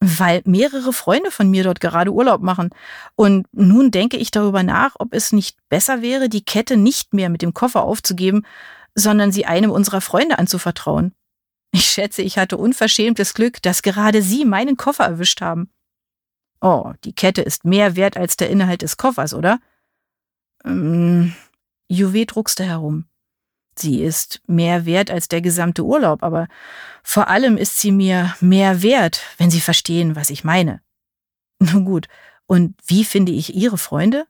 [0.01, 2.71] Weil mehrere Freunde von mir dort gerade Urlaub machen.
[3.15, 7.31] Und nun denke ich darüber nach, ob es nicht besser wäre, die Kette nicht mehr
[7.31, 8.45] mit dem Koffer aufzugeben,
[8.95, 11.15] sondern sie einem unserer Freunde anzuvertrauen.
[11.73, 15.71] Ich schätze, ich hatte unverschämtes Glück, dass gerade Sie meinen Koffer erwischt haben.
[16.61, 19.61] Oh, die Kette ist mehr wert als der Inhalt des Koffers, oder?
[20.65, 21.35] Ähm,
[21.89, 23.05] Juwet druckste herum.
[23.79, 26.49] Sie ist mehr wert als der gesamte Urlaub, aber
[27.03, 30.81] vor allem ist sie mir mehr wert, wenn Sie verstehen, was ich meine.
[31.59, 32.09] Nun gut,
[32.47, 34.27] und wie finde ich Ihre Freunde?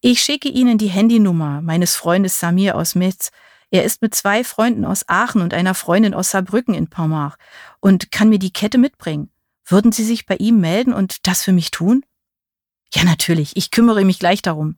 [0.00, 3.30] Ich schicke Ihnen die Handynummer meines Freundes Samir aus Metz.
[3.70, 7.36] Er ist mit zwei Freunden aus Aachen und einer Freundin aus Saarbrücken in Pommach
[7.80, 9.30] und kann mir die Kette mitbringen.
[9.66, 12.04] Würden Sie sich bei ihm melden und das für mich tun?
[12.92, 14.76] Ja, natürlich, ich kümmere mich gleich darum.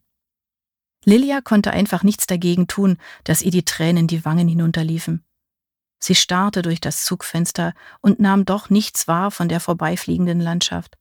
[1.06, 5.24] Lilia konnte einfach nichts dagegen tun, dass ihr die Tränen die Wangen hinunterliefen.
[6.00, 10.98] Sie starrte durch das Zugfenster und nahm doch nichts wahr von der vorbeifliegenden Landschaft.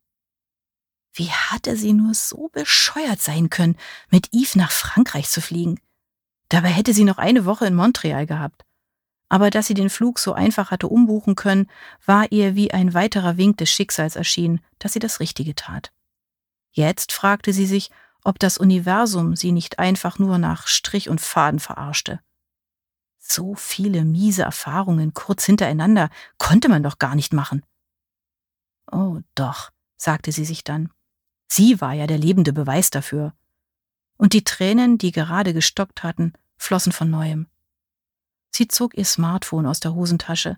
[1.11, 3.77] Wie hatte sie nur so bescheuert sein können,
[4.09, 5.79] mit Yves nach Frankreich zu fliegen?
[6.49, 8.63] Dabei hätte sie noch eine Woche in Montreal gehabt.
[9.27, 11.67] Aber dass sie den Flug so einfach hatte umbuchen können,
[12.05, 15.91] war ihr wie ein weiterer Wink des Schicksals erschienen, dass sie das Richtige tat.
[16.71, 17.89] Jetzt fragte sie sich,
[18.25, 22.19] ob das Universum sie nicht einfach nur nach Strich und Faden verarschte.
[23.19, 27.63] So viele miese Erfahrungen kurz hintereinander konnte man doch gar nicht machen.
[28.91, 30.91] Oh doch, sagte sie sich dann.
[31.47, 33.33] Sie war ja der lebende Beweis dafür.
[34.17, 37.47] Und die Tränen, die gerade gestockt hatten, flossen von neuem.
[38.51, 40.57] Sie zog ihr Smartphone aus der Hosentasche.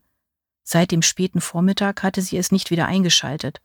[0.63, 3.61] Seit dem späten Vormittag hatte sie es nicht wieder eingeschaltet.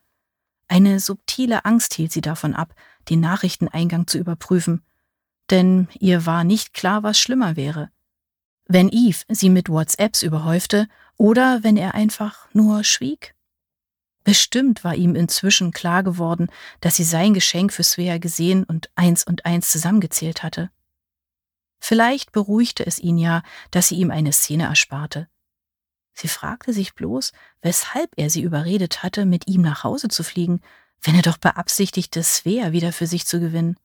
[0.72, 2.74] Eine subtile Angst hielt sie davon ab,
[3.10, 4.82] den Nachrichteneingang zu überprüfen,
[5.50, 7.90] denn ihr war nicht klar, was schlimmer wäre.
[8.68, 13.34] Wenn Eve sie mit WhatsApps überhäufte oder wenn er einfach nur schwieg.
[14.24, 16.48] Bestimmt war ihm inzwischen klar geworden,
[16.80, 20.70] dass sie sein Geschenk für Svea gesehen und eins und eins zusammengezählt hatte.
[21.80, 25.28] Vielleicht beruhigte es ihn ja, dass sie ihm eine Szene ersparte.
[26.14, 30.60] Sie fragte sich bloß, weshalb er sie überredet hatte, mit ihm nach Hause zu fliegen,
[31.00, 33.76] wenn er doch beabsichtigte, Svea wieder für sich zu gewinnen.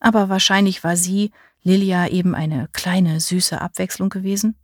[0.00, 4.56] Aber wahrscheinlich war sie, Lilia, eben eine kleine, süße Abwechslung gewesen.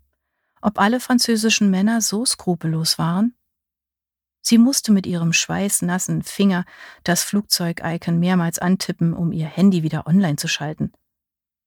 [0.61, 3.35] Ob alle französischen Männer so skrupellos waren?
[4.41, 6.65] Sie musste mit ihrem schweißnassen Finger
[7.03, 10.93] das Flugzeug-Icon mehrmals antippen, um ihr Handy wieder online zu schalten.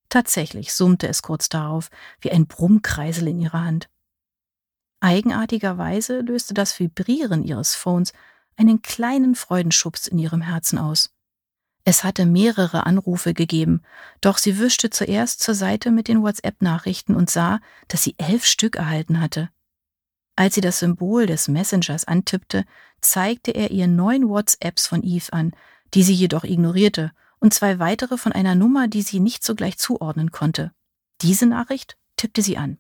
[0.09, 1.89] Tatsächlich summte es kurz darauf,
[2.21, 3.89] wie ein Brummkreisel in ihrer Hand.
[4.99, 8.13] Eigenartigerweise löste das Vibrieren ihres Phones
[8.55, 11.13] einen kleinen Freudenschubs in ihrem Herzen aus.
[11.83, 13.81] Es hatte mehrere Anrufe gegeben,
[14.19, 18.75] doch sie wischte zuerst zur Seite mit den WhatsApp-Nachrichten und sah, dass sie elf Stück
[18.75, 19.49] erhalten hatte.
[20.35, 22.65] Als sie das Symbol des Messengers antippte,
[22.99, 25.51] zeigte er ihr neun WhatsApps von Eve an,
[25.93, 30.31] die sie jedoch ignorierte, und zwei weitere von einer Nummer, die sie nicht sogleich zuordnen
[30.31, 30.71] konnte.
[31.21, 32.79] Diese Nachricht tippte sie an.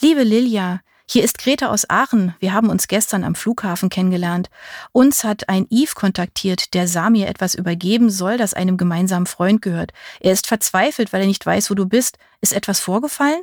[0.00, 2.34] Liebe Lilia, hier ist Greta aus Aachen.
[2.38, 4.48] Wir haben uns gestern am Flughafen kennengelernt.
[4.90, 9.92] Uns hat ein Yves kontaktiert, der Samir etwas übergeben soll, das einem gemeinsamen Freund gehört.
[10.20, 12.16] Er ist verzweifelt, weil er nicht weiß, wo du bist.
[12.40, 13.42] Ist etwas vorgefallen?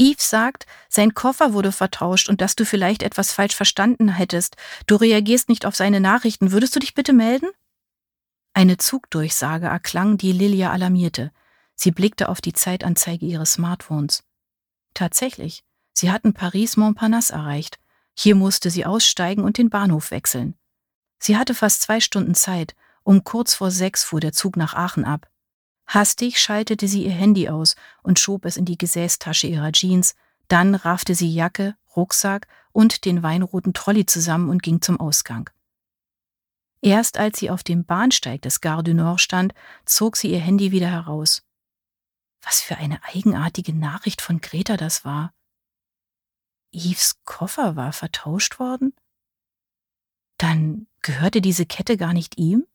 [0.00, 4.56] Yves sagt, sein Koffer wurde vertauscht und dass du vielleicht etwas falsch verstanden hättest.
[4.86, 6.52] Du reagierst nicht auf seine Nachrichten.
[6.52, 7.48] Würdest du dich bitte melden?
[8.54, 11.32] Eine Zugdurchsage erklang, die Lilia alarmierte.
[11.74, 14.22] Sie blickte auf die Zeitanzeige ihres Smartphones.
[14.94, 15.64] Tatsächlich,
[15.98, 17.80] Sie hatten Paris-Montparnasse erreicht.
[18.16, 20.54] Hier musste sie aussteigen und den Bahnhof wechseln.
[21.18, 22.76] Sie hatte fast zwei Stunden Zeit.
[23.02, 25.28] Um kurz vor sechs fuhr der Zug nach Aachen ab.
[25.88, 30.14] Hastig schaltete sie ihr Handy aus und schob es in die Gesäßtasche ihrer Jeans.
[30.46, 35.50] Dann raffte sie Jacke, Rucksack und den weinroten Trolley zusammen und ging zum Ausgang.
[36.80, 39.52] Erst als sie auf dem Bahnsteig des Gare du Nord stand,
[39.84, 41.42] zog sie ihr Handy wieder heraus.
[42.42, 45.32] Was für eine eigenartige Nachricht von Greta das war.
[46.72, 48.94] Eves Koffer war vertauscht worden?
[50.36, 52.66] Dann gehörte diese Kette gar nicht ihm?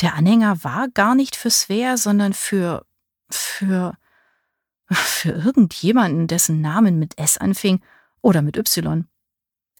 [0.00, 2.86] Der Anhänger war gar nicht für Svea, sondern für.
[3.30, 3.96] für.
[4.90, 7.82] für irgendjemanden, dessen Namen mit S anfing
[8.20, 9.08] oder mit Y.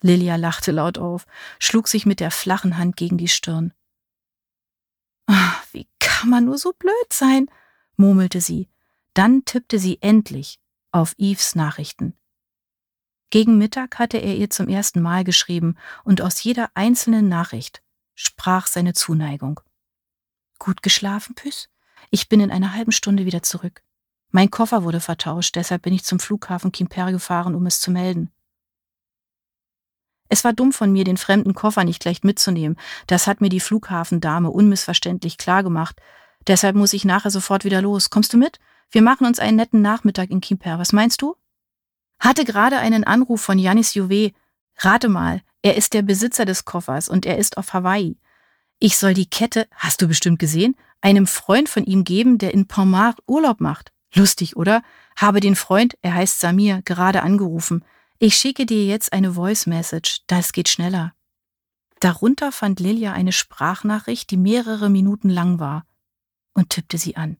[0.00, 1.26] Lilia lachte laut auf,
[1.58, 3.72] schlug sich mit der flachen Hand gegen die Stirn.
[5.26, 7.46] Ach, wie kann man nur so blöd sein?
[7.96, 8.68] murmelte sie.
[9.14, 10.58] Dann tippte sie endlich
[10.90, 12.14] auf Eves Nachrichten.
[13.32, 17.82] Gegen Mittag hatte er ihr zum ersten Mal geschrieben, und aus jeder einzelnen Nachricht
[18.14, 19.58] sprach seine Zuneigung.
[20.58, 21.70] Gut geschlafen, Püss?
[22.10, 23.82] Ich bin in einer halben Stunde wieder zurück.
[24.32, 28.30] Mein Koffer wurde vertauscht, deshalb bin ich zum Flughafen Quimper gefahren, um es zu melden.
[30.28, 32.76] Es war dumm von mir, den fremden Koffer nicht gleich mitzunehmen.
[33.06, 35.96] Das hat mir die Flughafendame unmissverständlich klargemacht.
[36.48, 38.10] Deshalb muss ich nachher sofort wieder los.
[38.10, 38.58] Kommst du mit?
[38.90, 40.78] Wir machen uns einen netten Nachmittag in Quimper.
[40.78, 41.34] Was meinst du?
[42.22, 44.30] Hatte gerade einen Anruf von Janis Juve.
[44.78, 48.16] Rate mal, er ist der Besitzer des Koffers und er ist auf Hawaii.
[48.78, 52.68] Ich soll die Kette, hast du bestimmt gesehen, einem Freund von ihm geben, der in
[52.68, 53.92] Palmar Urlaub macht.
[54.14, 54.84] Lustig, oder?
[55.16, 57.84] Habe den Freund, er heißt Samir, gerade angerufen.
[58.20, 61.14] Ich schicke dir jetzt eine Voice Message, das geht schneller.
[61.98, 65.86] Darunter fand Lilia eine Sprachnachricht, die mehrere Minuten lang war,
[66.54, 67.36] und tippte sie an.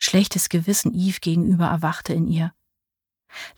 [0.00, 2.52] Schlechtes Gewissen Eve gegenüber erwachte in ihr.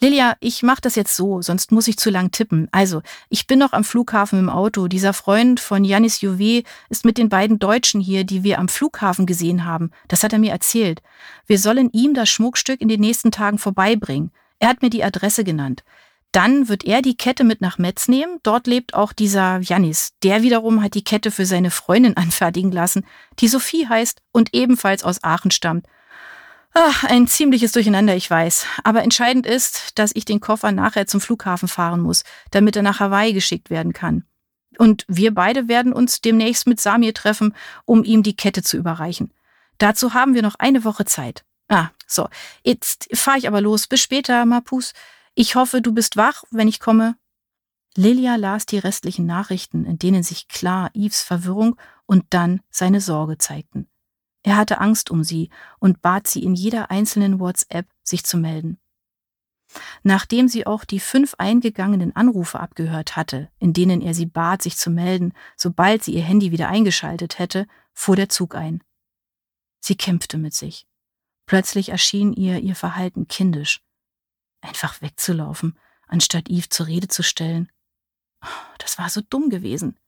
[0.01, 2.69] Lilia, ich mach das jetzt so, sonst muss ich zu lang tippen.
[2.73, 4.89] Also, ich bin noch am Flughafen im Auto.
[4.89, 9.27] Dieser Freund von Janis Juve ist mit den beiden Deutschen hier, die wir am Flughafen
[9.27, 9.91] gesehen haben.
[10.09, 11.03] Das hat er mir erzählt.
[11.47, 14.33] Wir sollen ihm das Schmuckstück in den nächsten Tagen vorbeibringen.
[14.59, 15.85] Er hat mir die Adresse genannt.
[16.33, 18.41] Dann wird er die Kette mit nach Metz nehmen.
[18.43, 20.13] Dort lebt auch dieser Janis.
[20.23, 23.07] Der wiederum hat die Kette für seine Freundin anfertigen lassen,
[23.39, 25.87] die Sophie heißt und ebenfalls aus Aachen stammt.
[26.73, 28.67] Ach, ein ziemliches Durcheinander, ich weiß.
[28.85, 33.01] Aber entscheidend ist, dass ich den Koffer nachher zum Flughafen fahren muss, damit er nach
[33.01, 34.25] Hawaii geschickt werden kann.
[34.79, 37.55] Und wir beide werden uns demnächst mit Samir treffen,
[37.87, 39.33] um ihm die Kette zu überreichen.
[39.79, 41.45] Dazu haben wir noch eine Woche Zeit.
[41.69, 42.29] Ah, so.
[42.63, 43.87] Jetzt fahre ich aber los.
[43.87, 44.93] Bis später, Mapus.
[45.35, 47.17] Ich hoffe, du bist wach, wenn ich komme.
[47.97, 53.39] Lilia las die restlichen Nachrichten, in denen sich klar Yves Verwirrung und dann seine Sorge
[53.39, 53.89] zeigten.
[54.47, 58.79] Er hatte Angst um sie und bat sie in jeder einzelnen WhatsApp, sich zu melden.
[60.05, 64.77] Nachdem sie auch die fünf eingegangenen Anrufe abgehört hatte, in denen er sie bat, sich
[64.77, 68.85] zu melden, sobald sie ihr Handy wieder eingeschaltet hätte, fuhr der Zug ein.
[69.81, 70.87] Sie kämpfte mit sich.
[71.47, 73.83] Plötzlich erschien ihr ihr Verhalten kindisch
[74.61, 77.71] einfach wegzulaufen, anstatt Eve zur Rede zu stellen.
[78.79, 79.99] Das war so dumm gewesen.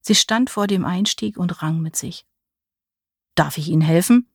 [0.00, 2.26] Sie stand vor dem Einstieg und rang mit sich.
[3.38, 4.28] Darf ich Ihnen helfen?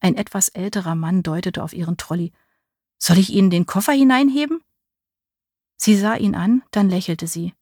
[0.00, 2.32] Ein etwas älterer Mann deutete auf ihren Trolley.
[2.98, 4.64] Soll ich Ihnen den Koffer hineinheben?
[5.76, 7.54] Sie sah ihn an, dann lächelte sie.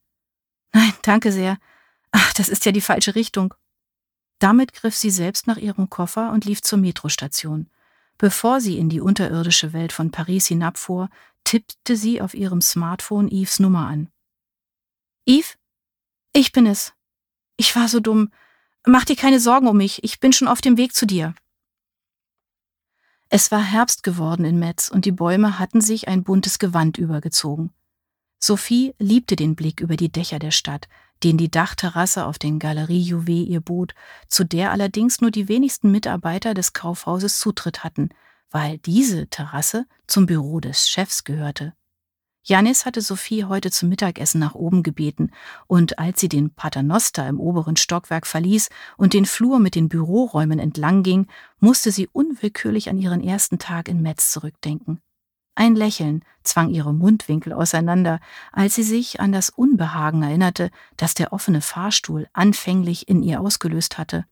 [0.73, 1.59] Nein, danke sehr.
[2.09, 3.53] Ach, das ist ja die falsche Richtung.
[4.39, 7.69] Damit griff sie selbst nach ihrem Koffer und lief zur Metrostation.
[8.17, 11.11] Bevor sie in die unterirdische Welt von Paris hinabfuhr,
[11.43, 14.09] tippte sie auf ihrem Smartphone Eves Nummer an.
[15.27, 15.57] Eve?
[16.33, 16.93] Ich bin es.
[17.55, 18.31] Ich war so dumm.
[18.85, 21.35] Mach dir keine Sorgen um mich, ich bin schon auf dem Weg zu dir.
[23.29, 27.71] Es war Herbst geworden in Metz und die Bäume hatten sich ein buntes Gewand übergezogen.
[28.39, 30.89] Sophie liebte den Blick über die Dächer der Stadt,
[31.23, 33.93] den die Dachterrasse auf den Galerie Juve ihr bot,
[34.27, 38.09] zu der allerdings nur die wenigsten Mitarbeiter des Kaufhauses Zutritt hatten,
[38.49, 41.73] weil diese Terrasse zum Büro des Chefs gehörte.
[42.43, 45.31] Janis hatte Sophie heute zum Mittagessen nach oben gebeten,
[45.67, 50.57] und als sie den Paternoster im oberen Stockwerk verließ und den Flur mit den Büroräumen
[50.57, 51.27] entlang ging,
[51.59, 55.01] musste sie unwillkürlich an ihren ersten Tag in Metz zurückdenken.
[55.53, 58.19] Ein Lächeln zwang ihre Mundwinkel auseinander,
[58.51, 63.99] als sie sich an das Unbehagen erinnerte, das der offene Fahrstuhl anfänglich in ihr ausgelöst
[63.99, 64.25] hatte.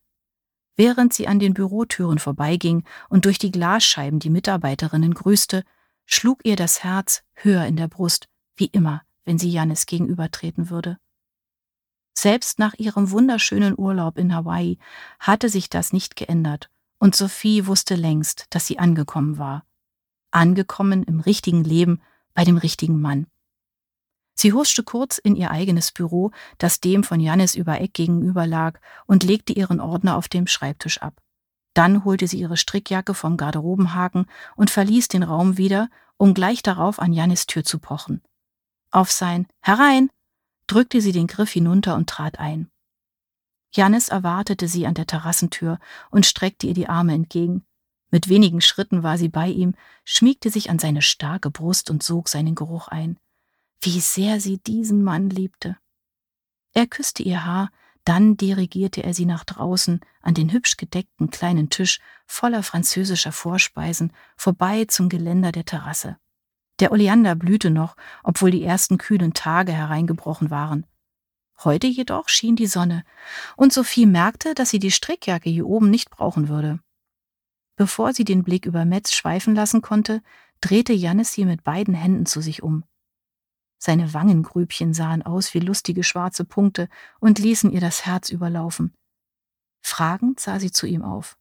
[0.75, 5.63] Während sie an den Bürotüren vorbeiging und durch die Glasscheiben die Mitarbeiterinnen grüßte,
[6.09, 10.97] schlug ihr das Herz höher in der Brust, wie immer, wenn sie Jannis gegenübertreten würde.
[12.13, 14.77] Selbst nach ihrem wunderschönen Urlaub in Hawaii
[15.19, 19.63] hatte sich das nicht geändert, und Sophie wusste längst, dass sie angekommen war
[20.31, 22.01] angekommen im richtigen Leben
[22.33, 23.27] bei dem richtigen Mann.
[24.35, 28.79] Sie huschte kurz in ihr eigenes Büro, das dem von Jannis über Eck gegenüber lag,
[29.05, 31.21] und legte ihren Ordner auf dem Schreibtisch ab.
[31.79, 34.25] Dann holte sie ihre Strickjacke vom Garderobenhaken
[34.57, 38.21] und verließ den Raum wieder, um gleich darauf an Jannis Tür zu pochen.
[38.91, 40.09] Auf sein Herein
[40.67, 42.69] drückte sie den Griff hinunter und trat ein.
[43.73, 45.79] Jannis erwartete sie an der Terrassentür
[46.11, 47.65] und streckte ihr die Arme entgegen.
[48.11, 49.73] Mit wenigen Schritten war sie bei ihm,
[50.03, 53.17] schmiegte sich an seine starke Brust und sog seinen Geruch ein.
[53.79, 55.77] Wie sehr sie diesen Mann liebte.
[56.73, 57.71] Er küsste ihr Haar,
[58.05, 64.13] Dann dirigierte er sie nach draußen an den hübsch gedeckten kleinen Tisch voller französischer Vorspeisen
[64.35, 66.17] vorbei zum Geländer der Terrasse.
[66.79, 70.85] Der Oleander blühte noch, obwohl die ersten kühlen Tage hereingebrochen waren.
[71.63, 73.03] Heute jedoch schien die Sonne,
[73.57, 76.79] und Sophie merkte, dass sie die Strickjacke hier oben nicht brauchen würde.
[77.75, 80.21] Bevor sie den Blick über Metz schweifen lassen konnte,
[80.61, 82.85] drehte Jannis sie mit beiden Händen zu sich um.
[83.79, 88.93] Seine Wangengrübchen sahen aus wie lustige schwarze Punkte und ließen ihr das Herz überlaufen.
[89.81, 91.37] Fragend sah sie zu ihm auf.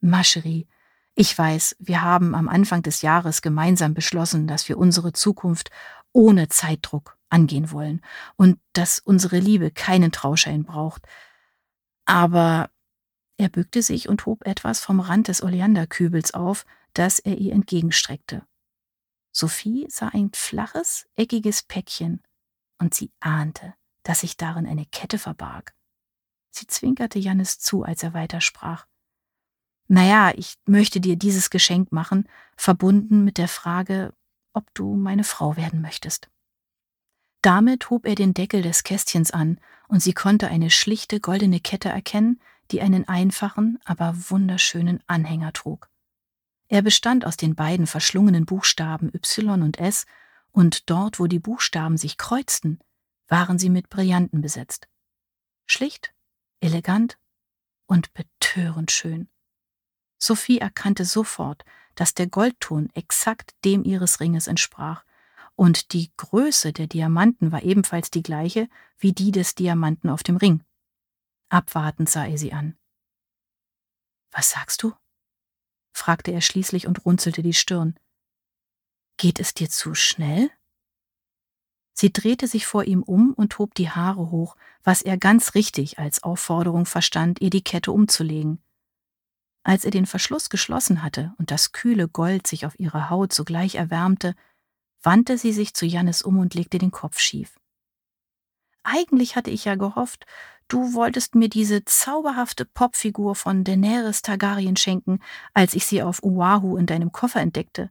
[0.00, 0.68] Mascherie,
[1.16, 5.70] ich weiß, wir haben am Anfang des Jahres gemeinsam beschlossen, dass wir unsere Zukunft
[6.12, 8.00] ohne Zeitdruck angehen wollen
[8.36, 11.06] und dass unsere Liebe keinen Trauschein braucht.
[12.04, 12.70] Aber
[13.36, 18.46] er bückte sich und hob etwas vom Rand des Oleanderkübels auf, das er ihr entgegenstreckte.
[19.36, 22.22] Sophie sah ein flaches, eckiges Päckchen,
[22.78, 23.74] und sie ahnte,
[24.04, 25.74] dass sich darin eine Kette verbarg.
[26.50, 28.86] Sie zwinkerte Jannis zu, als er weitersprach.
[29.88, 34.14] Naja, ich möchte dir dieses Geschenk machen, verbunden mit der Frage,
[34.52, 36.30] ob du meine Frau werden möchtest.
[37.42, 39.58] Damit hob er den Deckel des Kästchens an,
[39.88, 45.90] und sie konnte eine schlichte goldene Kette erkennen, die einen einfachen, aber wunderschönen Anhänger trug.
[46.74, 50.06] Er bestand aus den beiden verschlungenen Buchstaben Y und S,
[50.50, 52.80] und dort, wo die Buchstaben sich kreuzten,
[53.28, 54.88] waren sie mit Brillanten besetzt.
[55.66, 56.12] Schlicht,
[56.58, 57.16] elegant
[57.86, 59.28] und betörend schön.
[60.18, 61.64] Sophie erkannte sofort,
[61.94, 65.04] dass der Goldton exakt dem ihres Ringes entsprach,
[65.54, 68.68] und die Größe der Diamanten war ebenfalls die gleiche
[68.98, 70.64] wie die des Diamanten auf dem Ring.
[71.50, 72.76] Abwartend sah er sie an.
[74.32, 74.92] Was sagst du?
[75.94, 77.94] Fragte er schließlich und runzelte die Stirn.
[79.16, 80.50] Geht es dir zu schnell?
[81.94, 85.98] Sie drehte sich vor ihm um und hob die Haare hoch, was er ganz richtig
[85.98, 88.60] als Aufforderung verstand, ihr die Kette umzulegen.
[89.62, 93.76] Als er den Verschluss geschlossen hatte und das kühle Gold sich auf ihrer Haut sogleich
[93.76, 94.34] erwärmte,
[95.02, 97.58] wandte sie sich zu Jannis um und legte den Kopf schief.
[98.82, 100.26] Eigentlich hatte ich ja gehofft,
[100.68, 105.20] du wolltest mir diese zauberhafte Popfigur von Daenerys Targaryen schenken,
[105.52, 107.90] als ich sie auf Oahu in deinem Koffer entdeckte.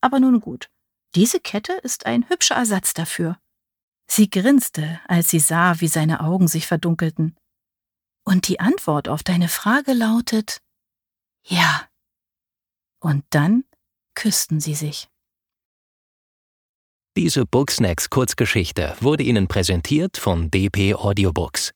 [0.00, 0.70] Aber nun gut,
[1.14, 3.38] diese Kette ist ein hübscher Ersatz dafür.
[4.08, 7.36] Sie grinste, als sie sah, wie seine Augen sich verdunkelten.
[8.24, 10.60] Und die Antwort auf deine Frage lautet
[11.44, 11.88] Ja.
[13.00, 13.64] Und dann
[14.14, 15.08] küssten sie sich.
[17.16, 21.72] Diese Booksnacks Kurzgeschichte wurde Ihnen präsentiert von DP Audiobooks.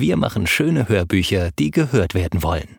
[0.00, 2.78] Wir machen schöne Hörbücher, die gehört werden wollen.